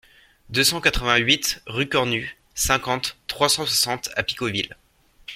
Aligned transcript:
deux 0.49 0.63
cent 0.63 0.81
quatre-vingt-huit 0.81 1.61
rue 1.67 1.87
Cornu, 1.87 2.35
cinquante, 2.55 3.17
trois 3.27 3.49
cent 3.49 3.67
soixante 3.67 4.09
à 4.15 4.23
Picauville 4.23 4.75